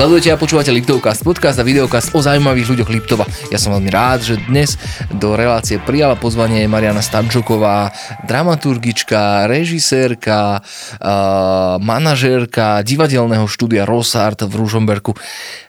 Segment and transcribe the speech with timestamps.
[0.00, 3.28] Sledujete a počúvate Liptovcast, podcast a videokast o zaujímavých ľuďoch Liptova.
[3.52, 4.80] Ja som veľmi rád, že dnes
[5.12, 7.92] do relácie prijala pozvanie Mariana Stančuková,
[8.24, 15.12] dramaturgička, režisérka, uh, manažérka divadelného štúdia Rosart v Ružomberku.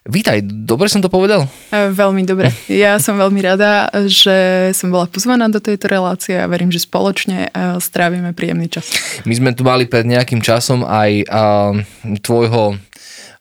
[0.08, 1.52] Vítaj, dobre som to povedal?
[1.68, 2.56] E, veľmi dobre.
[2.72, 7.52] Ja som veľmi rada, že som bola pozvaná do tejto relácie a verím, že spoločne
[7.52, 8.96] e, strávime príjemný čas.
[9.28, 11.76] My sme tu mali pred nejakým časom aj uh,
[12.24, 12.80] tvojho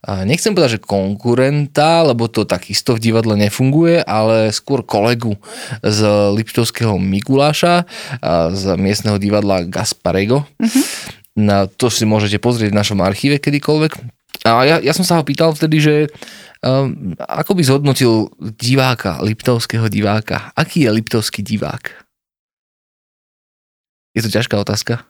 [0.07, 5.37] nechcem povedať, že konkurenta, lebo to takisto v divadle nefunguje, ale skôr kolegu
[5.85, 6.01] z
[6.33, 7.85] Liptovského Mikuláša,
[8.57, 10.49] z miestneho divadla Gasparego.
[10.57, 10.85] Uh-huh.
[11.37, 13.93] Na to si môžete pozrieť v našom archíve kedykoľvek.
[14.49, 15.95] A ja, ja som sa ho pýtal vtedy, že
[16.65, 20.49] um, ako by zhodnotil diváka, liptovského diváka?
[20.57, 21.93] Aký je liptovský divák?
[24.17, 25.10] Je to ťažká otázka?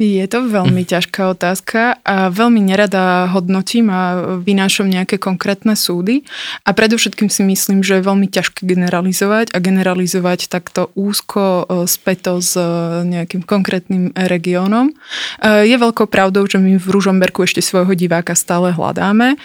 [0.00, 6.24] Je to veľmi ťažká otázka a veľmi nerada hodnotím a vynášam nejaké konkrétne súdy
[6.64, 12.40] a predovšetkým si myslím, že je veľmi ťažké generalizovať a generalizovať takto úzko e, späto
[12.40, 12.64] s e,
[13.04, 14.88] nejakým konkrétnym regiónom.
[14.88, 19.36] E, je veľkou pravdou, že my v Ružomberku ešte svojho diváka stále hľadáme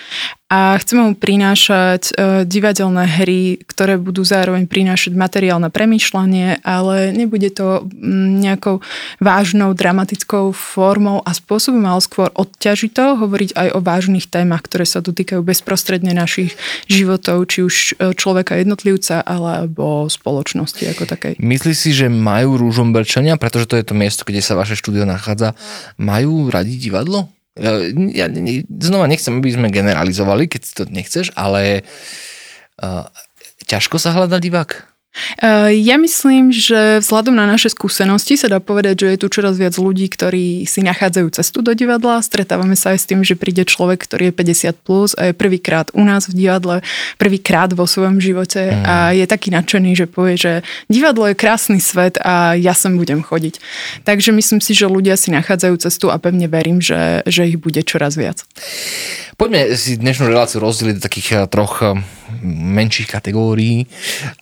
[0.46, 2.14] a chceme mu prinášať
[2.46, 7.90] divadelné hry, ktoré budú zároveň prinášať materiál na premýšľanie, ale nebude to
[8.46, 8.78] nejakou
[9.18, 15.02] vážnou dramatickou formou a spôsobom, ale skôr odťažito hovoriť aj o vážnych témach, ktoré sa
[15.02, 16.54] dotýkajú bezprostredne našich
[16.86, 21.34] životov, či už e, človeka jednotlivca, alebo spoločnosti ako takej.
[21.42, 25.58] Myslíš si, že majú rúžomberčania, pretože to je to miesto, kde sa vaše štúdio nachádza,
[25.98, 27.35] majú radi divadlo?
[27.56, 27.72] Ja,
[28.12, 28.28] ja
[28.84, 31.88] znova nechcem, aby sme generalizovali, keď to nechceš, ale
[32.84, 33.08] uh,
[33.64, 34.95] ťažko sa hľadá divák?
[35.40, 39.56] Eh, ja myslím, že vzhľadom na naše skúsenosti sa dá povedať, že je tu čoraz
[39.56, 42.20] viac ľudí, ktorí si nachádzajú cestu do divadla.
[42.20, 45.88] Stretávame sa aj s tým, že príde človek, ktorý je 50 plus a je prvýkrát
[45.96, 46.84] u nás v divadle,
[47.16, 48.84] prvýkrát vo svojom živote mm.
[48.84, 50.54] a je taký nadšený, že povie, že
[50.92, 53.60] divadlo je krásny svet a ja sem budem chodiť.
[54.04, 57.80] Takže myslím si, že ľudia si nachádzajú cestu a pevne verím, že, že ich bude
[57.88, 58.44] čoraz viac.
[59.36, 62.00] Poďme si dnešnú reláciu rozdeliť do takých eh, troch eh,
[62.44, 63.88] menších kategórií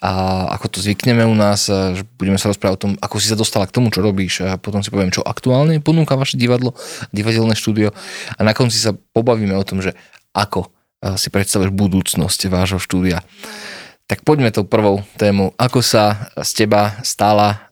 [0.02, 3.38] a ako to zvykneme u nás, že budeme sa rozprávať o tom, ako si sa
[3.38, 6.74] dostala k tomu, čo robíš a potom si poviem, čo aktuálne ponúka vaše divadlo,
[7.14, 7.92] divadelné štúdio
[8.38, 9.94] a na konci sa pobavíme o tom, že
[10.34, 10.72] ako
[11.20, 13.28] si predstavuješ budúcnosť vášho štúdia.
[14.08, 15.52] Tak poďme tou prvou tému.
[15.60, 17.72] Ako sa z teba stala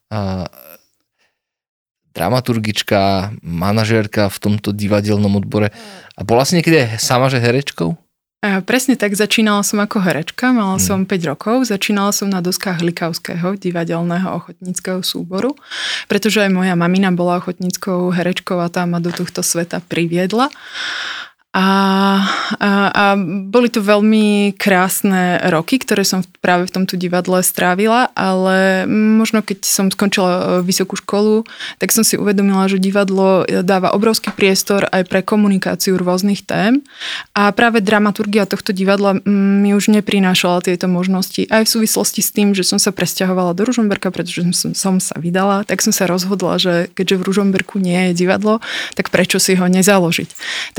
[2.12, 5.72] dramaturgička, manažérka v tomto divadelnom odbore.
[6.20, 7.96] A bola si niekedy sama, že herečkou?
[8.42, 10.82] A presne tak, začínala som ako herečka, mala hmm.
[10.82, 15.54] som 5 rokov, začínala som na doskách Likavského divadelného ochotníckého súboru,
[16.10, 20.50] pretože aj moja mamina bola ochotníckou herečkou a tá ma do tohto sveta priviedla.
[21.52, 21.68] A,
[22.64, 23.06] a, a
[23.52, 29.60] boli to veľmi krásne roky, ktoré som práve v tomto divadle strávila, ale možno keď
[29.68, 31.44] som skončila e, vysokú školu,
[31.76, 36.88] tak som si uvedomila, že divadlo dáva obrovský priestor aj pre komunikáciu rôznych tém
[37.36, 41.52] a práve dramaturgia tohto divadla mi už neprinášala tieto možnosti.
[41.52, 45.20] Aj v súvislosti s tým, že som sa presťahovala do Ružomberka, pretože som, som sa
[45.20, 48.64] vydala, tak som sa rozhodla, že keďže v Ružomberku nie je divadlo,
[48.96, 50.30] tak prečo si ho nezaložiť.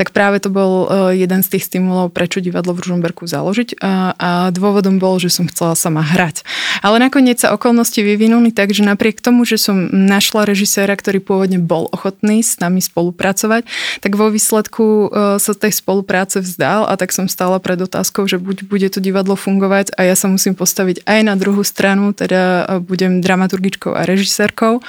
[0.01, 3.83] Tak práve to bol bol e, jeden z tých stimulov, prečo divadlo v Ružomberku založiť
[3.83, 6.47] a, a dôvodom bol, že som chcela sama hrať.
[6.79, 11.59] Ale nakoniec sa okolnosti vyvinuli tak, že napriek tomu, že som našla režiséra, ktorý pôvodne
[11.59, 13.67] bol ochotný s nami spolupracovať,
[13.99, 15.07] tak vo výsledku e,
[15.43, 19.35] sa tej spolupráce vzdal a tak som stála pred otázkou, že buď bude to divadlo
[19.35, 24.07] fungovať a ja sa musím postaviť aj na druhú stranu, teda e, budem dramaturgičkou a
[24.07, 24.79] režisérkou.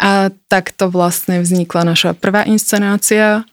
[0.00, 3.44] A takto vlastne vznikla naša prvá inscenácia,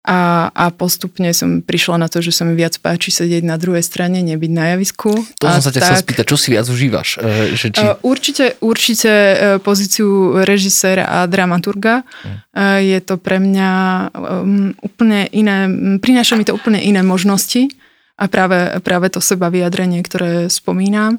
[0.00, 3.84] a, a postupne som prišla na to, že sa mi viac páči sedieť na druhej
[3.84, 5.12] strane, nebyť na javisku.
[5.12, 7.20] To a som sa ťa chcel spýtať, čo si viac užívaš?
[7.20, 7.84] E, že či...
[7.84, 12.08] E, určite, určite e, pozíciu režiséra a dramaturga.
[12.24, 12.36] Hm.
[12.80, 13.70] Je to pre mňa
[14.10, 15.70] um, úplne iné,
[16.02, 17.70] prináša mi to úplne iné možnosti
[18.18, 21.16] a práve, práve to seba vyjadrenie, ktoré spomínam.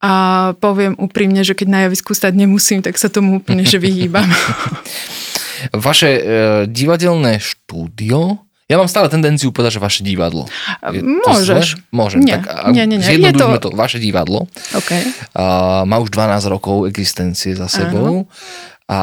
[0.00, 0.12] A
[0.56, 4.26] poviem úprimne, že keď na javisku stať nemusím, tak sa tomu úplne že vyhýbam.
[5.74, 6.22] Vaše e,
[6.68, 10.46] divadelné štúdio, ja mám stále tendenciu povedať, že vaše divadlo.
[10.94, 11.82] Je Môžeš.
[11.90, 12.22] Môžem.
[12.22, 13.18] Nie, tak, nie, nie, nie.
[13.18, 13.50] Je to...
[13.58, 13.68] to.
[13.74, 14.46] Vaše divadlo.
[14.70, 15.02] Okay.
[15.34, 18.30] A, má už 12 rokov existencie za sebou.
[18.30, 18.70] Aha.
[18.90, 19.00] A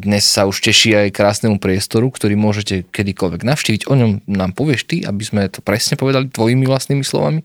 [0.00, 3.82] dnes sa už teší aj krásnemu priestoru, ktorý môžete kedykoľvek navštíviť.
[3.88, 7.44] O ňom nám povieš ty, aby sme to presne povedali tvojimi vlastnými slovami.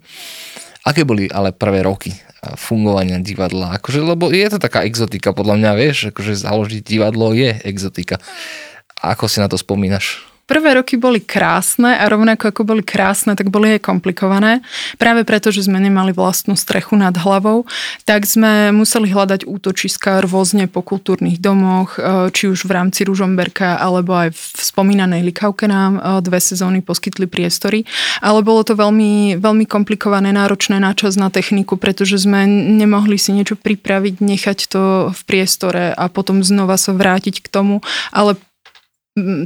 [0.87, 2.15] Aké boli ale prvé roky
[2.57, 3.77] fungovania divadla.
[3.77, 8.17] Akože, lebo je to taká exotika, podľa mňa, vieš, akože založiť divadlo je exotika.
[9.01, 10.30] Ako si na to spomínaš?
[10.45, 14.59] Prvé roky boli krásne a rovnako ako boli krásne, tak boli aj komplikované.
[14.99, 17.63] Práve preto, že sme nemali vlastnú strechu nad hlavou,
[18.03, 23.79] tak sme museli hľadať útočiska rôzne po kultúrnych domoch, e, či už v rámci Ružomberka,
[23.79, 27.87] alebo aj v spomínanej Likavke nám e, dve sezóny poskytli priestory.
[28.19, 33.31] Ale bolo to veľmi, veľmi komplikované, náročné na čas, na techniku, pretože sme nemohli si
[33.31, 34.83] niečo pripraviť, nechať to
[35.15, 37.79] v priestore a potom znova sa vrátiť k tomu,
[38.11, 38.35] ale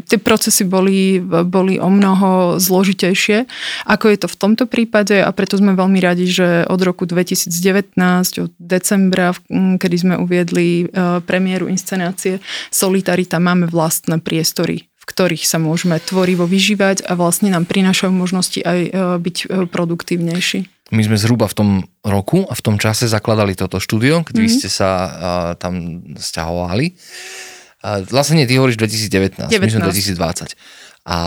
[0.06, 3.46] tie procesy boli, boli o mnoho zložitejšie,
[3.86, 7.96] ako je to v tomto prípade a preto sme veľmi radi, že od roku 2019,
[8.42, 15.62] od decembra, kedy sme uviedli e, premiéru inscenácie Solitarita, máme vlastné priestory v ktorých sa
[15.62, 18.92] môžeme tvorivo vyžívať a vlastne nám prinášajú možnosti aj e,
[19.22, 20.90] byť e, produktívnejší.
[20.94, 21.70] My sme zhruba v tom
[22.06, 24.50] roku a v tom čase zakladali toto štúdio, keď mm-hmm.
[24.50, 25.12] vy ste sa uh,
[25.58, 26.94] tam stiahovali.
[28.10, 29.62] Vlastne nie, ty hovoríš 2019, 19.
[29.62, 30.58] my sme 2020.
[31.06, 31.18] A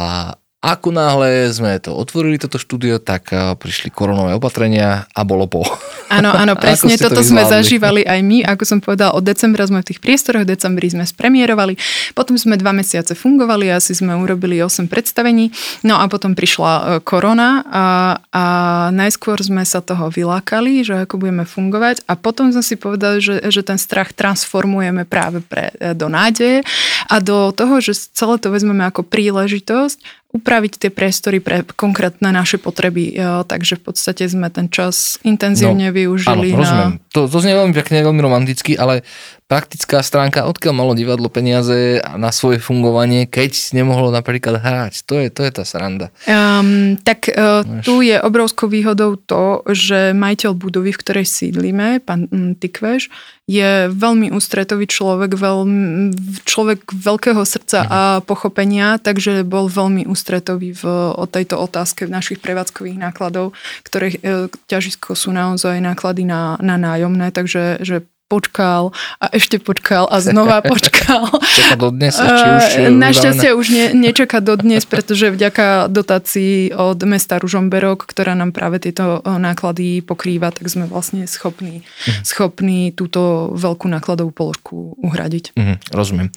[0.59, 5.63] ako náhle sme to otvorili, toto štúdio, tak eh, prišli koronové opatrenia a bolo po.
[6.11, 8.39] Áno, áno, presne toto sme zažívali aj my.
[8.43, 11.79] Ako som povedal, od decembra sme v tých priestoroch, v decembri sme spremierovali,
[12.19, 15.55] potom sme dva mesiace fungovali, asi sme urobili 8 predstavení,
[15.87, 17.87] no a potom prišla eh, korona a,
[18.35, 18.45] a
[18.91, 23.47] najskôr sme sa toho vylákali, že ako budeme fungovať a potom sme si povedali, že,
[23.47, 26.67] že ten strach transformujeme práve pre, eh, do nádeje
[27.07, 32.61] a do toho, že celé to vezmeme ako príležitosť upraviť tie priestory pre konkrétne naše
[32.61, 33.17] potreby.
[33.49, 36.53] Takže v podstate sme ten čas intenzívne no, využili.
[36.53, 36.91] Áno, rozumiem.
[37.01, 37.13] Na...
[37.17, 39.09] To, to znie veľmi pekne, veľmi romanticky, ale
[39.49, 45.09] praktická stránka, odkiaľ malo divadlo peniaze na svoje fungovanie, keď nemohlo napríklad hrať.
[45.09, 46.13] To je, to je tá sranda.
[46.29, 52.29] Um, tak uh, tu je obrovskou výhodou to, že majiteľ budovy, v ktorej sídlíme, pán
[52.29, 53.09] um, Tikveš,
[53.49, 56.13] je veľmi ústretový človek, veľmi,
[56.45, 57.89] človek veľkého srdca mhm.
[57.89, 60.85] a pochopenia, takže bol veľmi ústretový v,
[61.17, 63.57] o tejto otázke v našich prevádzkových nákladov,
[63.89, 70.05] ktoré e, ťažisko sú naozaj náklady na, na nájomné, takže že počkal a ešte počkal
[70.07, 71.33] a znova počkal.
[71.33, 72.15] Čaká do dnes?
[72.15, 78.37] Či už Našťastie už ne, nečaká do dnes, pretože vďaka dotácii od mesta Ružomberok, ktorá
[78.37, 82.23] nám práve tieto e, náklady pokrýva, tak sme vlastne schopní, mhm.
[82.23, 85.57] schopní túto veľkú nákladovú položku uhradiť.
[85.57, 86.29] Mhm, rozumiem.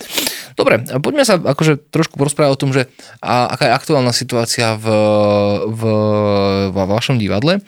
[0.56, 2.88] Dobre, poďme sa akože trošku porozprávať o tom, že
[3.20, 4.88] a, aká je aktuálna situácia v,
[5.68, 5.82] v,
[6.72, 7.60] v vašom divadle.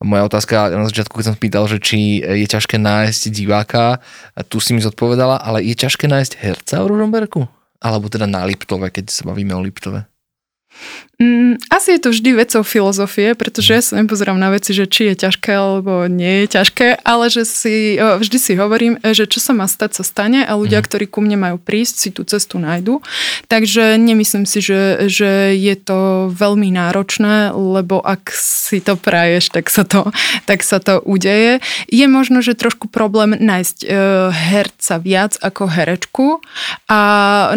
[0.00, 4.00] Moja otázka na začiatku, keď som spýtal, že či je ťažké nájsť diváka,
[4.48, 7.44] tu si mi zodpovedala, ale je ťažké nájsť herca v Ružomberku?
[7.84, 10.08] Alebo teda na Liptove, keď sa bavíme o Liptove?
[11.20, 15.12] Mm, asi je to vždy vecou filozofie, pretože ja sa nepozerám na veci, že či
[15.12, 19.52] je ťažké alebo nie je ťažké, ale že si, vždy si hovorím, že čo sa
[19.52, 20.86] má stať, sa stane a ľudia, mhm.
[20.88, 23.04] ktorí ku mne majú prísť, si tú cestu nájdu.
[23.52, 29.68] Takže nemyslím si, že, že je to veľmi náročné, lebo ak si to praješ, tak
[29.68, 30.08] sa to,
[30.48, 31.60] tak sa to udeje.
[31.92, 33.86] Je možno, že trošku problém nájsť e,
[34.32, 36.40] herca viac ako herečku
[36.88, 37.00] a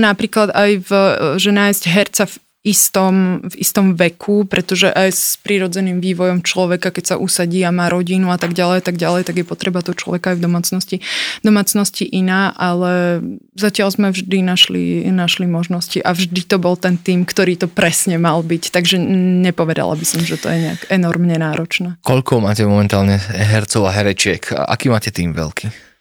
[0.04, 0.92] napríklad aj v,
[1.40, 7.04] že nájsť herca v istom, v istom veku, pretože aj s prírodzeným vývojom človeka, keď
[7.14, 10.32] sa usadí a má rodinu a tak ďalej, tak ďalej, tak je potreba to človeka
[10.32, 10.98] aj v domácnosti,
[11.44, 13.20] domácnosti iná, ale
[13.60, 18.16] zatiaľ sme vždy našli, našli možnosti a vždy to bol ten tým, ktorý to presne
[18.16, 18.96] mal byť, takže
[19.44, 22.00] nepovedala by som, že to je nejak enormne náročné.
[22.00, 24.40] Koľko máte momentálne hercov a herečiek?
[24.56, 25.93] Aký máte tým veľký?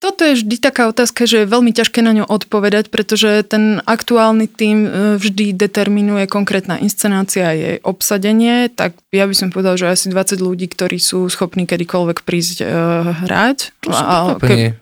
[0.00, 4.48] Toto je vždy taká otázka, že je veľmi ťažké na ňu odpovedať, pretože ten aktuálny
[4.48, 4.90] tým e,
[5.20, 10.40] vždy determinuje konkrétna inscenácia a jej obsadenie, tak ja by som povedal, že asi 20
[10.40, 13.76] ľudí, ktorí sú schopní kedykoľvek prísť uh, hrať.
[13.84, 14.80] To a, ke,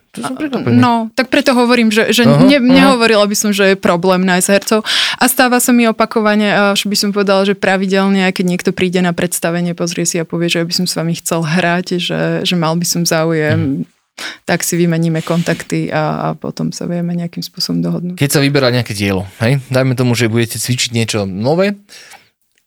[0.67, 4.49] No, tak preto hovorím, že, že uh-huh, ne, nehovorila by som, že je problém nájsť
[4.51, 4.81] hercov.
[5.15, 9.15] A stáva sa mi opakovane, až by som povedala, že pravidelne, keď niekto príde na
[9.15, 12.75] predstavenie, pozrie si a povie, že by som s vami chcel hrať, že, že mal
[12.75, 13.83] by som záujem.
[13.83, 13.98] Uh-huh
[14.45, 18.17] tak si vymeníme kontakty a, a potom sa vieme nejakým spôsobom dohodnúť.
[18.19, 21.79] Keď sa vyberá nejaké dielo, hej, dajme tomu, že budete cvičiť niečo nové,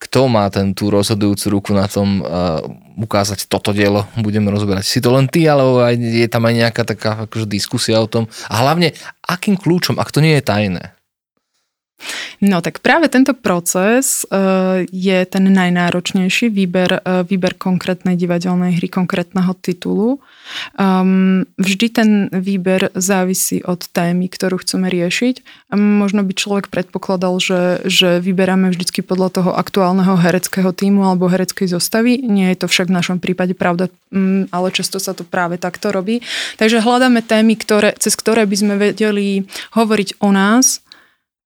[0.02, 2.58] kto má ten tú rozhodujúcu ruku na tom uh,
[2.98, 4.82] ukázať toto dielo, budeme rozoberať.
[4.82, 8.26] Si to len ty, alebo aj, je tam aj nejaká taká akože diskusia o tom.
[8.50, 8.90] A hlavne,
[9.22, 10.90] akým kľúčom, ak to nie je tajné?
[12.42, 18.90] No tak práve tento proces uh, je ten najnáročnejší, výber, uh, výber konkrétnej divadelnej hry,
[18.90, 20.18] konkrétneho titulu.
[20.74, 25.70] Um, vždy ten výber závisí od témy, ktorú chceme riešiť.
[25.78, 31.70] Možno by človek predpokladal, že, že vyberáme vždycky podľa toho aktuálneho hereckého týmu alebo hereckej
[31.70, 32.26] zostavy.
[32.26, 35.94] Nie je to však v našom prípade pravda, um, ale často sa to práve takto
[35.94, 36.26] robí.
[36.58, 39.46] Takže hľadáme témy, ktoré, cez ktoré by sme vedeli
[39.78, 40.82] hovoriť o nás,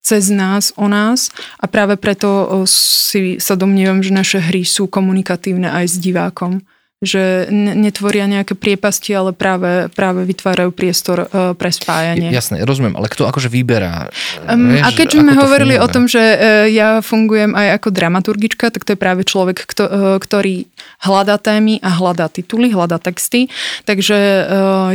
[0.07, 5.67] cez nás, o nás a práve preto si sa domnievam, že naše hry sú komunikatívne
[5.67, 6.63] aj s divákom
[7.05, 12.33] že netvoria nejaké priepasti, ale práve, práve vytvárajú priestor uh, pre spájanie.
[12.33, 14.09] Jasné, rozumiem, ale kto akože vyberá?
[14.49, 15.85] Um, vieš, a keď sme hovorili funguje?
[15.85, 19.85] o tom, že uh, ja fungujem aj ako dramaturgička, tak to je práve človek, kto,
[19.85, 20.65] uh, ktorý
[21.05, 23.53] hľadá témy a hľadá tituly, hľadá texty.
[23.85, 24.17] Takže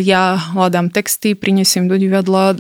[0.02, 2.58] ja hľadám texty, prinesiem do divadla,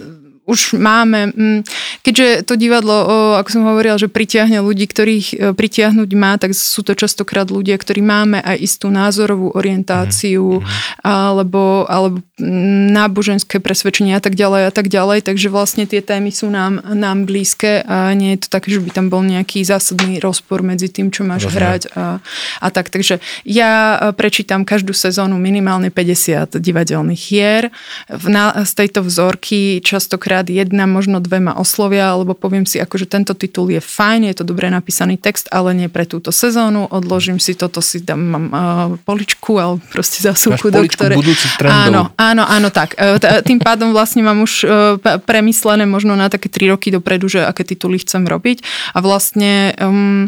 [0.51, 1.59] už máme, mm,
[2.03, 2.93] keďže to divadlo,
[3.39, 7.79] ako som hovorila, že pritiahne ľudí, ktorých e, pritiahnuť má, tak sú to častokrát ľudia,
[7.79, 11.07] ktorí máme aj istú názorovú orientáciu mm-hmm.
[11.07, 16.35] alebo, alebo mm, náboženské presvedčenie a tak ďalej a tak ďalej, takže vlastne tie témy
[16.35, 20.19] sú nám, nám blízke a nie je to také, že by tam bol nejaký zásadný
[20.19, 21.59] rozpor medzi tým, čo máš Rozumiem.
[21.63, 22.19] hrať a,
[22.59, 22.91] a tak.
[22.91, 27.63] Takže ja e, prečítam každú sezónu minimálne 50 divadelných hier.
[28.11, 32.81] V, na, z tejto vzorky častokrát rád jedna, možno dve ma oslovia, alebo poviem si,
[32.81, 36.89] akože tento titul je fajn, je to dobre napísaný text, ale nie pre túto sezónu,
[36.89, 38.59] odložím si toto, si dám mám, uh,
[39.05, 41.21] poličku, alebo proste zásuvku, do ktorej...
[41.69, 42.97] Áno, áno, áno, tak.
[42.97, 47.45] Uh, tým pádom vlastne mám už uh, premyslené možno na také tri roky dopredu, že
[47.45, 48.65] aké tituly chcem robiť.
[48.97, 50.25] A vlastne um,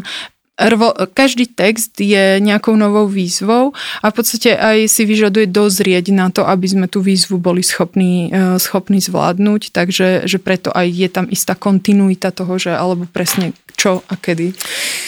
[0.54, 6.30] Rvo, každý text je nejakou novou výzvou a v podstate aj si vyžaduje dozrieť na
[6.30, 11.08] to, aby sme tú výzvu boli schopní, e, schopní zvládnuť, takže že preto aj je
[11.10, 14.54] tam istá kontinuita toho, že alebo presne čo a kedy,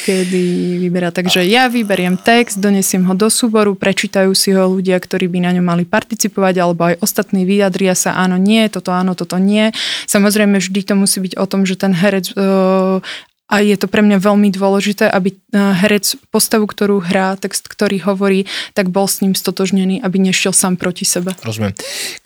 [0.02, 0.44] kedy
[0.82, 1.14] vyberá.
[1.14, 5.50] Takže ja vyberiem text, donesiem ho do súboru, prečítajú si ho ľudia, ktorí by na
[5.54, 9.70] ňom mali participovať, alebo aj ostatní vyjadria sa áno, nie, toto áno, toto nie.
[10.10, 12.98] Samozrejme, vždy to musí byť o tom, že ten herec uh,
[13.46, 18.02] a je to pre mňa veľmi dôležité, aby e, herec postavu, ktorú hrá, text, ktorý
[18.02, 21.38] hovorí, tak bol s ním stotožnený, aby nešiel sám proti sebe.
[21.46, 21.74] Rozumiem.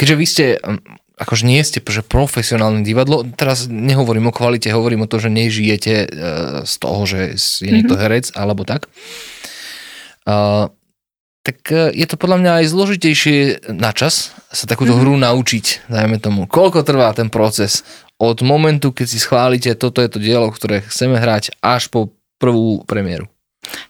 [0.00, 0.44] Keďže vy ste
[1.20, 5.94] akože nie ste že profesionálne divadlo, teraz nehovorím o kvalite, hovorím o to, že nežijete
[5.94, 6.08] e,
[6.64, 8.04] z toho, že je niekto mm-hmm.
[8.08, 8.88] herec alebo tak.
[10.24, 10.68] Uh,
[11.44, 13.36] tak e, je to podľa mňa aj zložitejšie
[13.76, 15.04] na čas sa takúto mm-hmm.
[15.04, 16.48] hru naučiť, dajme tomu.
[16.48, 17.84] Koľko trvá ten proces
[18.20, 22.84] od momentu, keď si schválite, toto je to dielo, ktoré chceme hrať, až po prvú
[22.84, 23.29] premiéru?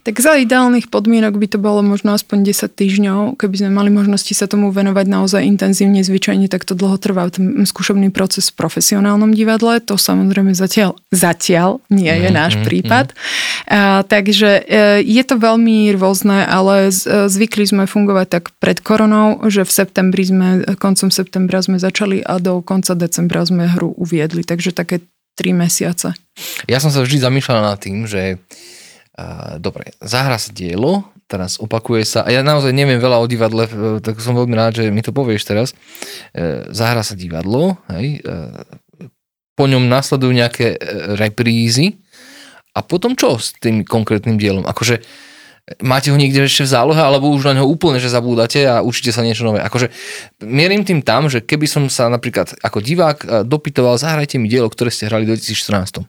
[0.02, 4.34] Tak za ideálnych podmienok by to bolo možno aspoň 10 týždňov, keby sme mali možnosti
[4.34, 9.30] sa tomu venovať naozaj intenzívne, zvyčajne tak to dlho trvá ten skúšobný proces v profesionálnom
[9.30, 13.06] divadle, to samozrejme zatiaľ, zatiaľ nie je mm, náš mm, prípad.
[13.12, 13.16] Mm.
[13.70, 14.62] A, takže e,
[15.06, 20.26] je to veľmi rôzne, ale z, zvykli sme fungovať tak pred koronou, že v septembri
[20.26, 20.48] sme,
[20.82, 25.06] koncom septembra sme začali a do konca decembra sme hru uviedli, takže také
[25.38, 26.16] 3 mesiace.
[26.66, 28.42] Ja som sa vždy zamýšľal nad tým, že
[29.60, 34.02] dobre, zahra sa dielo, teraz opakuje sa, a ja naozaj neviem veľa o divadle, e,
[34.02, 35.68] tak som veľmi rád, že mi to povieš teraz.
[36.34, 39.06] E, zahra sa divadlo, hej, e,
[39.54, 40.80] po ňom nasledujú nejaké
[41.20, 42.02] reprízy
[42.74, 44.64] a potom čo s tým konkrétnym dielom?
[44.64, 45.04] Akože
[45.84, 49.12] máte ho niekde ešte v zálohe, alebo už na neho úplne, že zabúdate a učíte
[49.12, 49.60] sa niečo nové.
[49.60, 49.92] Akože
[50.40, 54.88] mierim tým tam, že keby som sa napríklad ako divák dopytoval, zahrajte mi dielo, ktoré
[54.88, 56.08] ste hrali v 2014.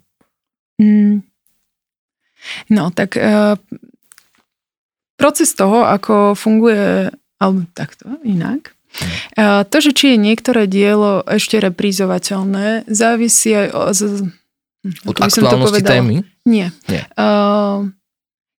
[0.79, 1.27] Mm,
[2.69, 3.55] No tak e,
[5.17, 8.73] proces toho, ako funguje, alebo takto, inak,
[9.37, 14.01] e, to, že či je niektoré dielo ešte reprízovateľné, závisí aj o, z,
[15.05, 16.25] od aktuálnosti témy?
[16.45, 16.73] Nie.
[16.89, 17.03] Nie.
[17.05, 17.25] E,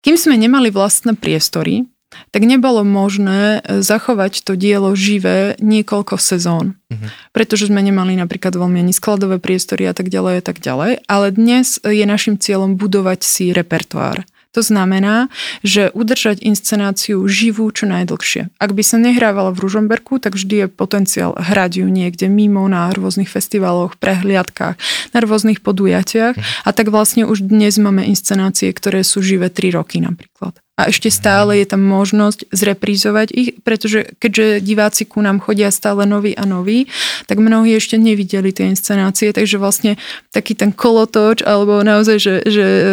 [0.02, 1.86] kým sme nemali vlastné priestory,
[2.32, 6.80] tak nebolo možné e, zachovať to dielo živé niekoľko sezón.
[6.92, 7.08] Uh-huh.
[7.32, 11.08] Pretože sme nemali napríklad veľmi ani skladové priestory a tak ďalej a tak ďalej.
[11.08, 14.28] Ale dnes je našim cieľom budovať si repertoár.
[14.52, 15.32] To znamená,
[15.64, 18.52] že udržať inscenáciu živú čo najdlhšie.
[18.60, 22.92] Ak by sa nehrávala v Ružomberku, tak vždy je potenciál hrať ju niekde mimo na
[22.92, 24.76] rôznych festivaloch, prehliadkách,
[25.16, 26.36] na rôznych podujatiach.
[26.36, 26.44] Mhm.
[26.68, 31.14] A tak vlastne už dnes máme inscenácie, ktoré sú živé 3 roky napríklad a ešte
[31.14, 36.44] stále je tam možnosť zreprízovať ich, pretože keďže diváci ku nám chodia stále noví a
[36.50, 36.90] noví,
[37.30, 40.02] tak mnohí ešte nevideli tie inscenácie, takže vlastne
[40.34, 42.84] taký ten kolotoč alebo naozaj, že, že e,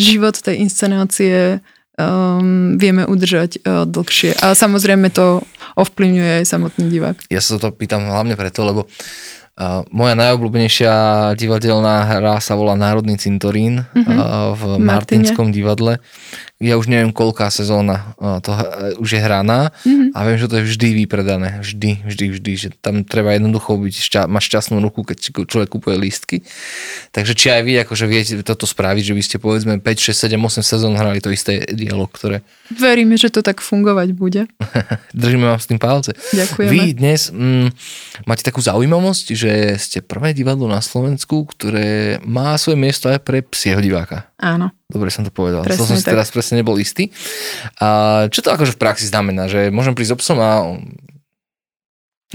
[0.00, 1.60] život tej inscenácie
[1.98, 4.38] um, vieme udržať uh, dlhšie.
[4.40, 5.42] A samozrejme to
[5.74, 7.16] ovplyvňuje aj samotný divák.
[7.28, 8.86] Ja sa to pýtam hlavne preto, lebo
[9.90, 10.92] moja najobľúbenejšia
[11.34, 14.18] divadelná hra sa volá Národný cintorín mm-hmm.
[14.54, 15.98] v Martinskom divadle
[16.58, 18.50] ja už neviem, koľká sezóna to
[18.98, 20.10] už je hraná mm-hmm.
[20.10, 21.62] a viem, že to je vždy vypredané.
[21.62, 22.52] Vždy, vždy, vždy.
[22.58, 26.42] Že tam treba jednoducho byť, šťa, mať šťastnú ruku, keď človek kupuje lístky.
[27.14, 30.34] Takže či aj vy akože viete toto spraviť, že vy ste povedzme 5, 6, 7,
[30.34, 32.42] 8 sezón hrali to isté dialog, ktoré...
[32.74, 34.50] Veríme, že to tak fungovať bude.
[35.14, 36.18] Držíme vám s tým palce.
[36.34, 36.74] Ďakujeme.
[36.74, 37.70] Vy dnes mm,
[38.26, 43.24] máte takú zaujímavosť, že že ste prvé divadlo na Slovensku, ktoré má svoje miesto aj
[43.24, 44.28] pre psieho diváka.
[44.36, 44.68] Áno.
[44.92, 45.64] Dobre som to povedal.
[45.64, 46.12] Presne to som si tak.
[46.20, 47.08] teraz presne nebol istý.
[47.80, 49.48] A čo to akože v praxi znamená?
[49.48, 50.76] Že môžem prísť so psom a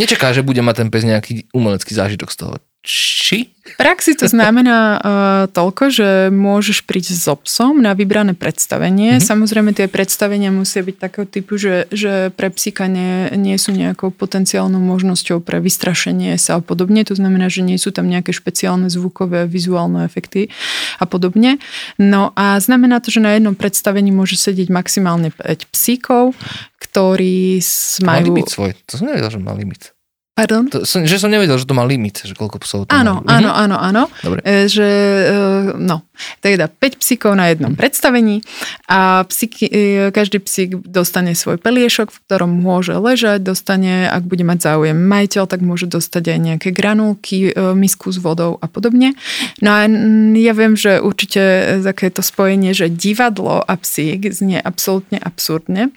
[0.02, 2.54] nečaká, že bude mať ten pes nejaký umelecký zážitok z toho.
[2.84, 3.48] Či?
[3.64, 5.00] V praxi to znamená uh,
[5.48, 9.16] toľko, že môžeš prísť so psom na vybrané predstavenie.
[9.16, 9.24] Mhm.
[9.24, 9.32] Mm-hmm.
[9.32, 14.12] Samozrejme tie predstavenia musia byť takého typu, že, že pre psíka nie, nie sú nejakou
[14.12, 17.08] potenciálnou možnosťou pre vystrašenie sa a podobne.
[17.08, 20.52] To znamená, že nie sú tam nejaké špeciálne zvukové, vizuálne efekty
[21.00, 21.64] a podobne.
[21.96, 26.36] No a znamená to, že na jednom predstavení môže sedieť maximálne 5 psíkov,
[26.84, 27.64] ktorí
[28.04, 28.36] majú...
[28.36, 28.76] limit svoj.
[28.92, 29.93] To som nevedel, že má limit.
[30.34, 30.66] Pardon?
[30.66, 33.38] To, som, že som nevedel, že to má limit, že koľko psov to Áno, má.
[33.38, 34.04] áno, áno, áno.
[34.26, 34.42] Dobre.
[34.42, 35.36] E, Že, e,
[35.78, 36.02] no,
[36.42, 38.42] teda 5 psíkov na jednom predstavení
[38.90, 39.78] a psíky, e,
[40.10, 45.46] každý psík dostane svoj peliešok, v ktorom môže ležať, dostane, ak bude mať záujem majiteľ,
[45.46, 49.14] tak môže dostať aj nejaké granulky, e, misku s vodou a podobne.
[49.62, 49.86] No a
[50.34, 51.42] ja viem, že určite
[51.86, 55.94] takéto spojenie, že divadlo a psík znie absolútne absurdne,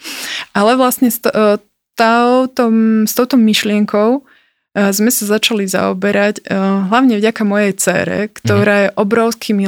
[0.52, 1.56] ale vlastne s, to, e,
[1.96, 2.70] touto,
[3.08, 4.22] s touto myšlienkou
[4.76, 6.52] sme sa začali zaoberať e,
[6.92, 9.64] hlavne vďaka mojej cére, ktorá je obrovský e,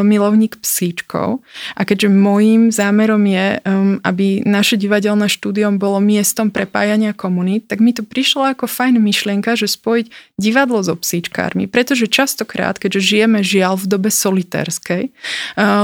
[0.00, 1.44] milovník psíčkov.
[1.76, 3.60] A keďže môjim zámerom je,
[4.02, 9.52] aby naše divadelné štúdium bolo miestom prepájania komunít, tak mi to prišlo ako fajn myšlienka,
[9.52, 10.08] že spojiť
[10.40, 15.10] divadlo so psíčkármi, pretože častokrát, keďže žijeme žiaľ v dobe solitérskej, e,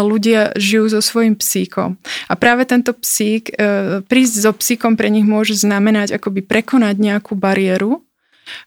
[0.01, 2.01] ľudia žijú so svojím psíkom.
[2.33, 3.53] A práve tento psík,
[4.09, 8.08] prísť so psíkom pre nich môže znamenať akoby prekonať nejakú bariéru,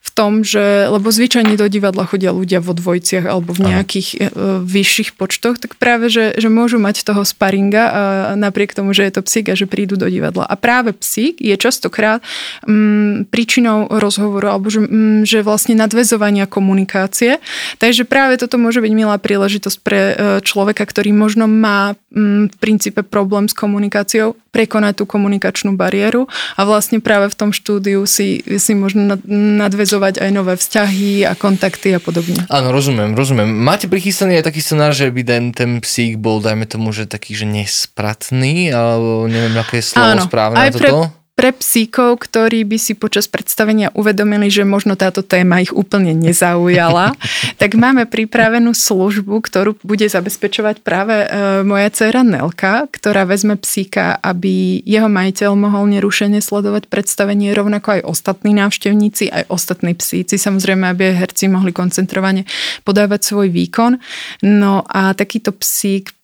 [0.02, 4.18] v tom, že, lebo zvyčajne do divadla chodia ľudia vo dvojciach alebo v nejakých e,
[4.62, 8.02] vyšších počtoch, tak práve, že, že môžu mať toho sparinga a
[8.38, 10.46] napriek tomu, že je to psík a že prídu do divadla.
[10.46, 12.24] A práve psík je častokrát
[12.66, 17.38] mm, príčinou rozhovoru alebo že, mm, že vlastne nadvezovania komunikácie.
[17.78, 22.56] Takže práve toto môže byť milá príležitosť pre e, človeka, ktorý možno má mm, v
[22.58, 28.44] princípe problém s komunikáciou, prekonať tú komunikačnú bariéru a vlastne práve v tom štúdiu si,
[28.60, 29.20] si možno nad,
[29.66, 32.44] nadvezovať aj nové vzťahy a kontakty a podobne.
[32.52, 33.48] Áno, rozumiem, rozumiem.
[33.48, 37.32] Máte prichystaný aj taký scenár, že by ten, ten psík bol, dajme tomu, že taký,
[37.32, 41.00] že nespratný, alebo neviem, aké je slovo Áno, správne aj na toto?
[41.08, 47.16] Pre psíkov, ktorí by si počas predstavenia uvedomili, že možno táto téma ich úplne nezaujala,
[47.60, 51.26] tak máme pripravenú službu, ktorú bude zabezpečovať práve e,
[51.64, 58.02] moja dcéra Nelka, ktorá vezme psíka, aby jeho majiteľ mohol nerušene sledovať predstavenie, rovnako aj
[58.06, 62.44] ostatní návštevníci, aj ostatní psíci, samozrejme, aby herci mohli koncentrovane
[62.84, 63.98] podávať svoj výkon.
[64.44, 66.21] No a takýto psík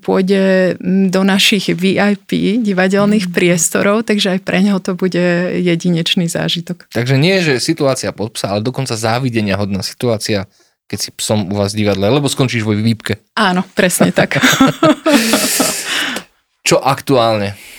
[0.00, 5.20] pôjde mm, do našich VIP divadelných priestorov, takže aj pre neho to bude
[5.60, 6.90] jedinečný zážitok.
[6.90, 10.48] Takže nie, že situácia pod psa, ale dokonca závidenia hodná situácia,
[10.88, 13.20] keď si psom u vás divadle, lebo skončíš vo výpke.
[13.36, 14.40] Áno, presne tak.
[16.68, 17.77] Čo aktuálne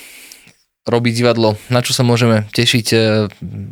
[0.90, 1.54] robí divadlo?
[1.70, 2.88] Na čo sa môžeme tešiť?
[2.90, 2.98] E,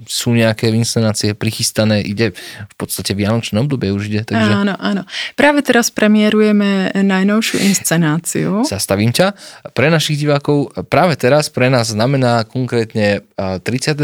[0.05, 1.99] Sú nejaké inscenácie prichystané?
[1.99, 2.31] Ide
[2.63, 5.03] v podstate Vianočné obdobie už ide, takže Áno, áno.
[5.33, 8.63] Práve teraz premiérujeme najnovšiu inscenáciu.
[8.63, 9.33] zastavím ťa.
[9.73, 13.97] Pre našich divákov práve teraz pre nás znamená konkrétne e, 30.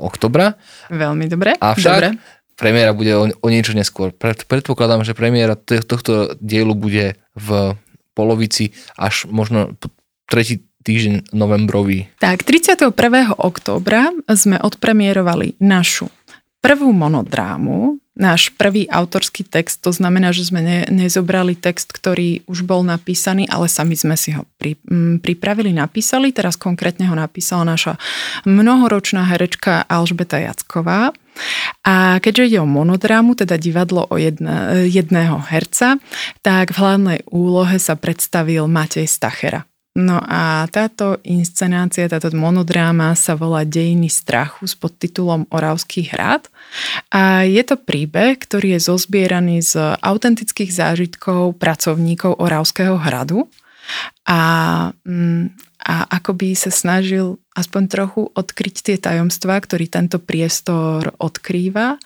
[0.00, 0.56] oktobra,
[0.88, 1.52] Veľmi dobre.
[1.60, 2.08] avšak Dobre.
[2.56, 4.10] premiéra bude o, o niečo neskôr.
[4.10, 7.76] Pred, predpokladám, že premiéra tohto dielu bude v
[8.16, 9.76] polovici až možno
[10.26, 12.10] tretí týždeň novembrový.
[12.22, 12.94] Tak, 31.
[13.36, 16.08] októbra sme odpremierovali našu
[16.58, 22.66] prvú monodrámu, náš prvý autorský text, to znamená, že sme ne, nezobrali text, ktorý už
[22.66, 26.34] bol napísaný, ale sami sme si ho pri, m, pripravili, napísali.
[26.34, 27.94] Teraz konkrétne ho napísala naša
[28.42, 31.14] mnohoročná herečka Alžbeta Jacková.
[31.86, 36.02] A keďže ide o monodrámu, teda divadlo o jedna, jedného herca,
[36.42, 39.62] tak v hlavnej úlohe sa predstavil Matej Stachera.
[39.98, 46.46] No a táto inscenácia, táto monodráma sa volá Dejiny strachu s podtitulom Oravský hrad.
[47.10, 53.50] A je to príbeh, ktorý je zozbieraný z autentických zážitkov pracovníkov Oravského hradu.
[54.22, 54.40] A,
[55.02, 55.50] mm,
[55.82, 61.98] a akoby sa snažil aspoň trochu odkryť tie tajomstvá, ktorý tento priestor odkrýva.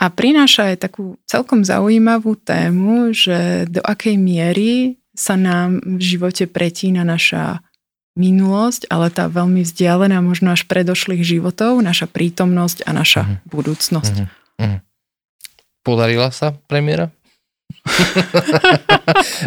[0.00, 6.44] A prináša aj takú celkom zaujímavú tému, že do akej miery sa nám v živote
[6.46, 7.64] pretína naša
[8.16, 13.36] minulosť, ale tá veľmi vzdialená možno až predošlých životov, naša prítomnosť a naša Mhm.
[13.48, 14.14] budúcnosť.
[14.16, 14.26] Mhm.
[14.60, 14.78] Mhm.
[15.84, 17.12] Podarila sa premiéra?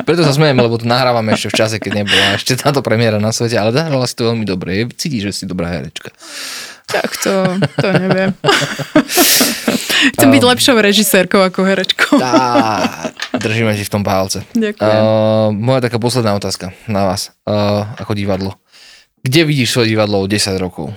[0.08, 3.32] Preto sa smejeme, lebo tu nahrávame ešte v čase, keď nebola ešte táto premiéra na
[3.36, 4.88] svete, ale zahrala si to veľmi dobre.
[4.96, 6.12] Cítiš, že si dobrá herečka.
[6.90, 7.34] Tak to,
[7.78, 8.34] to neviem.
[10.16, 12.18] Chcem byť lepšou režisérkou ako herečkou.
[12.18, 14.42] Tá, držíme ti v tom palce.
[14.58, 15.02] Ďakujem.
[15.04, 18.58] Uh, moja taká posledná otázka na vás, uh, ako divadlo.
[19.22, 20.96] Kde vidíš svoje divadlo o 10 rokov?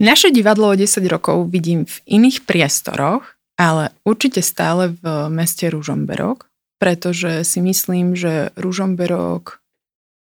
[0.00, 6.50] Naše divadlo o 10 rokov vidím v iných priestoroch, ale určite stále v meste Ružomberok,
[6.82, 9.62] pretože si myslím, že Ružomberok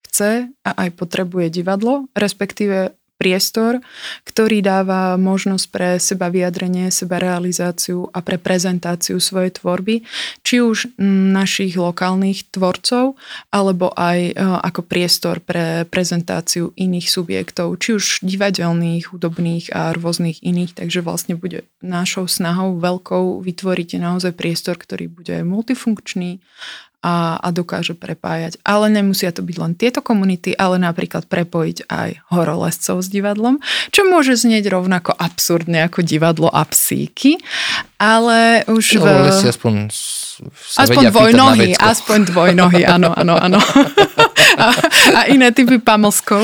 [0.10, 3.80] chce a aj potrebuje divadlo, respektíve priestor,
[4.28, 10.04] ktorý dáva možnosť pre seba vyjadrenie, seba realizáciu a pre prezentáciu svojej tvorby,
[10.44, 11.00] či už
[11.32, 13.16] našich lokálnych tvorcov,
[13.48, 20.44] alebo aj e, ako priestor pre prezentáciu iných subjektov, či už divadelných, hudobných a rôznych
[20.44, 20.76] iných.
[20.76, 26.44] Takže vlastne bude našou snahou veľkou vytvoriť naozaj priestor, ktorý bude multifunkčný
[27.04, 28.63] a, a dokáže prepájať.
[28.63, 33.60] Ale nemusia to byť len tieto komunity, ale napríklad prepojiť aj horolescov s divadlom,
[33.92, 37.44] čo môže znieť rovnako absurdne ako divadlo a psíky,
[38.00, 39.04] ale už...
[39.04, 39.52] No, v...
[39.52, 43.60] aspoň sa aspoň dvojnohy, aspoň dvojnohy, áno, áno, áno.
[44.54, 44.68] A,
[45.18, 46.44] a iné typy pamlskov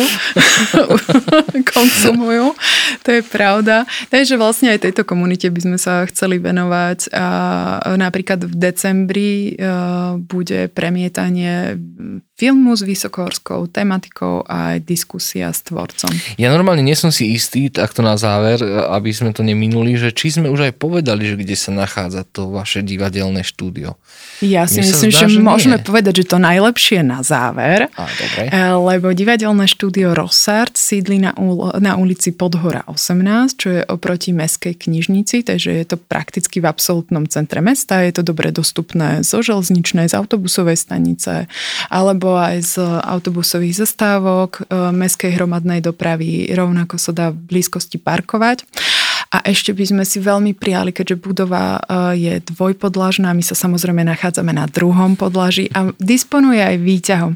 [1.76, 2.58] konsumujú,
[3.06, 3.86] to je pravda.
[4.10, 7.28] Takže vlastne aj tejto komunite by sme sa chceli venovať a
[7.96, 11.78] napríklad v decembri uh, bude premietanie
[12.40, 16.08] filmu s vysokohorskou tematikou a aj diskusia s tvorcom.
[16.40, 20.32] Ja normálne nie som si istý, takto na záver, aby sme to neminuli, že či
[20.40, 24.00] sme už aj povedali, že kde sa nachádza to vaše divadelné štúdio.
[24.40, 25.84] Ja si Mne myslím, zdá, že, že môžeme nie.
[25.84, 28.48] povedať, že to najlepšie na záver, dobre.
[28.48, 31.36] Eh, lebo divadelné štúdio Rossard sídli na,
[31.80, 37.28] na ulici Podhora 18, čo je oproti meskej knižnici, takže je to prakticky v absolútnom
[37.28, 41.50] centre mesta, je to dobre dostupné zo železničnej, z autobusovej stanice,
[41.90, 48.64] alebo aj z autobusových zastávok, e, meskej hromadnej dopravy, rovnako sa dá v blízkosti parkovať.
[49.30, 51.82] A ešte by sme si veľmi prijali, keďže budova e,
[52.18, 57.34] je dvojpodlažná, my sa samozrejme nachádzame na druhom podlaží a disponuje aj výťahom.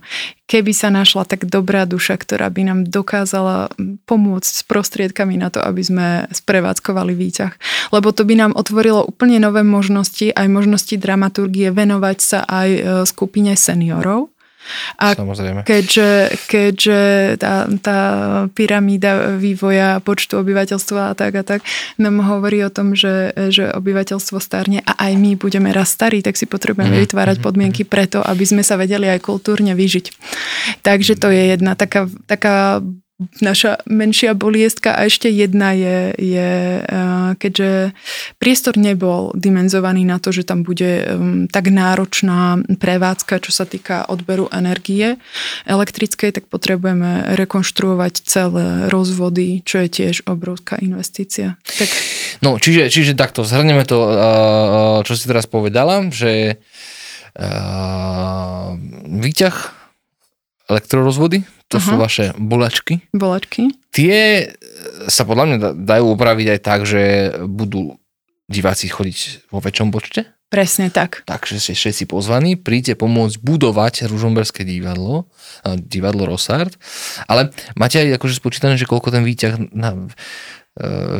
[0.49, 3.69] Keby sa našla tak dobrá duša, ktorá by nám dokázala
[4.09, 7.53] pomôcť s prostriedkami na to, aby sme sprevádzkovali výťah.
[7.93, 12.81] Lebo to by nám otvorilo úplne nové možnosti, aj možnosti dramaturgie venovať sa aj e,
[13.05, 14.32] skupine seniorov
[14.97, 15.67] a Samozrejme.
[15.67, 16.09] Keďže,
[16.47, 17.01] keďže
[17.39, 17.99] tá, tá
[18.55, 21.61] pyramída vývoja počtu obyvateľstva a tak a tak
[21.99, 26.39] nám hovorí o tom, že, že obyvateľstvo starne a aj my budeme raz starí, tak
[26.39, 27.03] si potrebujeme mm.
[27.07, 27.89] vytvárať mhm, podmienky mhm.
[27.91, 30.05] preto, aby sme sa vedeli aj kultúrne vyžiť.
[30.81, 32.79] Takže to je jedna taká, taká
[33.41, 37.95] naša menšia boliestka a ešte jedna je, je eh, keďže
[38.37, 41.05] priestor nebol dimenzovaný na to, že tam bude
[41.49, 45.17] tak náročná prevádzka, čo sa týka odberu energie
[45.65, 51.57] elektrickej, tak potrebujeme rekonštruovať celé rozvody, čo je tiež obrovská investícia.
[51.65, 51.89] Tak...
[52.45, 56.61] No, čiže, čiže takto, zhrneme to, eh, eh, čo si teraz povedala, že
[59.09, 59.55] výťah
[60.69, 61.89] elektrorozvody, to uh-huh.
[61.89, 63.01] sú vaše bolačky.
[63.09, 63.73] Bolačky.
[63.89, 64.53] Tie
[65.09, 67.97] sa podľa mňa dajú upraviť aj tak, že budú
[68.45, 70.29] diváci chodiť vo väčšom počte.
[70.53, 71.25] Presne tak.
[71.25, 75.25] Takže ste všetci pozvaní, príďte pomôcť budovať Ružomberské divadlo,
[75.65, 76.77] divadlo Rosard,
[77.25, 79.97] ale máte aj akože spočítané, že koľko ten výťah na,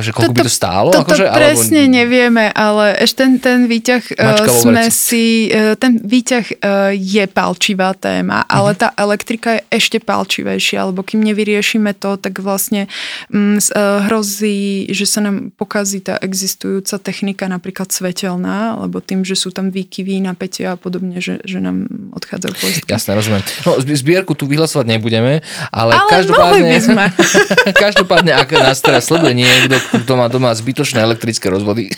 [0.02, 0.89] že koľko toto, by to stálo?
[0.89, 1.98] Toto akože, presne alebo...
[2.02, 6.58] nevieme, ale ešte ten, ten výťah uh, sme si, uh, ten výťah
[6.98, 8.58] je palčivá téma, mm-hmm.
[8.58, 12.89] ale tá elektrika je ešte palčivejšia, lebo kým nevyriešime to, tak vlastne
[13.30, 19.54] uh, hrozí, že sa nám pokazí tá existujúca technika, napríklad svetelná, lebo tým, že sú
[19.54, 21.86] tam výkyvy, napätia a podobne, že, že nám
[22.18, 22.89] odchádzajú poistky.
[22.89, 23.46] Jasné, rozumiem.
[23.70, 27.06] No, zbierku tu vyhlasovať nebudeme, ale, ale každopádne, by sme.
[27.86, 29.76] každopádne, ak nás teraz sleduje niekto,
[30.08, 31.92] kto má doma zbytočné elektrické rozvody,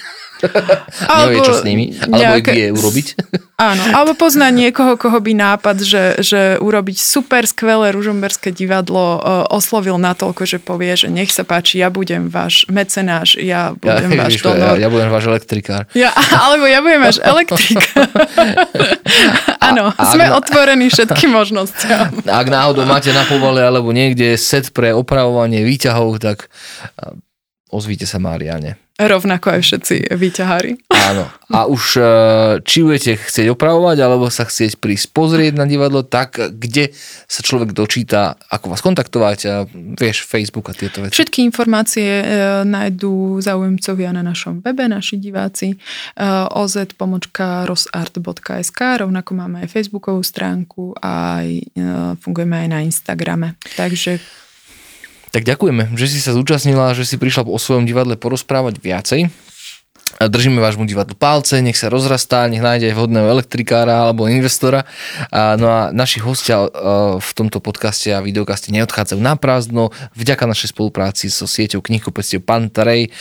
[1.26, 2.52] nevie, čo s nimi, alebo nejaké...
[2.52, 3.08] ich vie urobiť.
[3.56, 9.20] Áno, alebo pozná niekoho, koho by nápad, že, že urobiť super skvelé ružomberské divadlo e,
[9.48, 14.20] oslovil natoľko, že povie, že nech sa páči, ja budem váš mecenáš, ja budem ja,
[14.28, 14.76] váš donor.
[14.76, 15.88] Ja, ja budem váš elektrikár.
[15.96, 18.12] Ja, alebo ja budem váš elektrikár.
[19.72, 20.36] Áno, sme na...
[20.36, 22.12] otvorení všetkým možnostiam.
[22.28, 26.52] Ak náhodou máte na povale alebo niekde set pre opravovanie výťahov, tak
[27.74, 28.78] ozvíte sa Mariane.
[28.96, 30.80] Rovnako aj všetci výťahári.
[30.88, 31.28] Áno.
[31.52, 32.04] A už e,
[32.64, 36.96] či budete chcieť opravovať, alebo sa chcieť prísť pozrieť na divadlo, tak kde
[37.28, 39.68] sa človek dočíta, ako vás kontaktovať, a
[40.00, 41.12] vieš, Facebook a tieto veci.
[41.12, 42.26] Všetky informácie e,
[42.64, 45.78] nájdú zaujímcovia na našom webe, naši diváci, e,
[46.56, 47.20] oz.rosart.sk,
[48.80, 51.68] rovnako máme aj Facebookovú stránku a aj, e,
[52.24, 53.60] fungujeme aj na Instagrame.
[53.76, 54.45] Takže
[55.36, 59.28] tak ďakujeme, že si sa zúčastnila, že si prišla o svojom divadle porozprávať viacej.
[60.16, 64.88] Držíme vášmu divadlu palce, nech sa rozrastá, nech nájde aj vhodného elektrikára alebo investora.
[65.60, 66.64] No a naši hostia
[67.20, 69.92] v tomto podcaste a videokaste neodchádzajú na prázdno.
[70.16, 73.12] Vďaka našej spolupráci so sieťou knihkupectiev Pantarej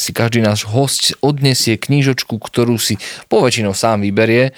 [0.00, 2.96] si každý náš host odnesie knížočku, ktorú si
[3.28, 4.56] poväčšinou sám vyberie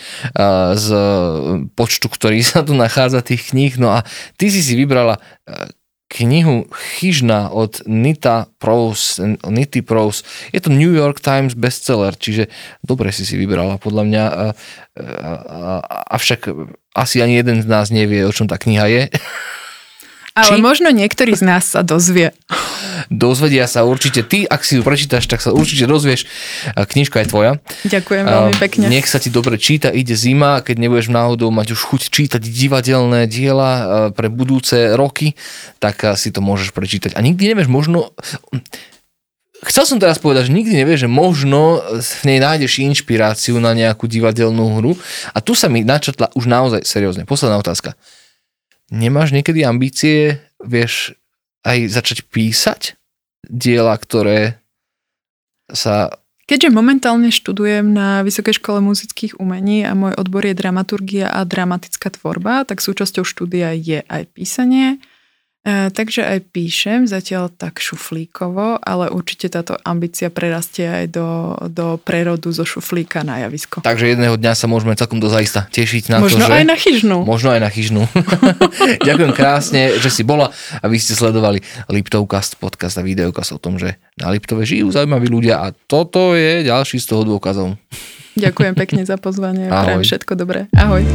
[0.79, 0.87] z
[1.75, 3.75] počtu, ktorý sa tu nachádza tých kníh.
[3.75, 4.07] No a
[4.39, 5.19] ty si si vybrala
[6.13, 9.17] knihu Chyžna od Nita Prose,
[9.49, 10.23] Nity Prose.
[10.53, 12.53] Je to New York Times bestseller, čiže
[12.85, 14.25] dobre si si vybrala podľa mňa.
[16.13, 16.53] Avšak
[16.93, 19.03] asi ani jeden z nás nevie, o čom tá kniha je.
[20.33, 20.65] Ale Či?
[20.65, 22.33] možno niektorý z nás sa dozvie.
[23.09, 24.23] Dozvedia sa určite.
[24.23, 26.29] Ty, ak si ju prečítaš, tak sa určite dozvieš.
[26.77, 27.53] Knižka je tvoja.
[27.89, 28.85] Ďakujem veľmi pekne.
[28.93, 33.27] Nech sa ti dobre číta, ide zima, keď nebudeš náhodou mať už chuť čítať divadelné
[33.27, 35.35] diela pre budúce roky,
[35.81, 37.17] tak si to môžeš prečítať.
[37.17, 38.13] A nikdy nevieš, možno
[39.63, 44.11] Chcel som teraz povedať, že nikdy nevieš, že možno v nej nájdeš inšpiráciu na nejakú
[44.11, 44.99] divadelnú hru.
[45.31, 47.31] A tu sa mi načrtla už naozaj seriózne.
[47.31, 47.95] Posledná otázka
[48.93, 51.17] nemáš niekedy ambície, vieš,
[51.63, 52.99] aj začať písať
[53.47, 54.63] diela, ktoré
[55.71, 56.19] sa...
[56.47, 62.13] Keďže momentálne študujem na Vysokej škole muzických umení a môj odbor je dramaturgia a dramatická
[62.13, 64.99] tvorba, tak súčasťou štúdia je aj písanie
[65.65, 72.51] takže aj píšem, zatiaľ tak šuflíkovo, ale určite táto ambícia prerastie aj do, do prerodu
[72.51, 73.79] zo šuflíka na javisko.
[73.87, 76.51] Takže jedného dňa sa môžeme celkom dozaista tešiť na Možno to, že...
[76.51, 77.19] Možno aj na chyžnú.
[77.23, 78.03] Možno aj na chyžnú.
[79.07, 80.51] Ďakujem krásne, že si bola
[80.83, 85.31] a vy ste sledovali Liptovcast, podcast a videokast o tom, že na Liptove žijú zaujímaví
[85.31, 87.79] ľudia a toto je ďalší z toho dôkazov.
[88.35, 89.69] Ďakujem pekne za pozvanie.
[89.71, 90.67] Prajem všetko dobré.
[90.75, 91.07] Ahoj.